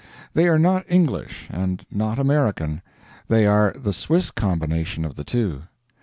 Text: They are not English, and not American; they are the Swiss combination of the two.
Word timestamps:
They 0.33 0.47
are 0.47 0.57
not 0.57 0.83
English, 0.89 1.45
and 1.51 1.85
not 1.91 2.17
American; 2.17 2.81
they 3.27 3.45
are 3.45 3.71
the 3.77 3.93
Swiss 3.93 4.31
combination 4.31 5.05
of 5.05 5.13
the 5.13 5.23
two. 5.23 5.61